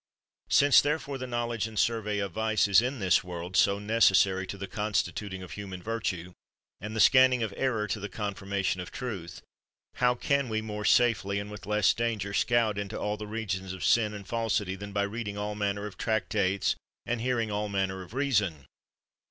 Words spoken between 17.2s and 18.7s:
hear ing all manner of reason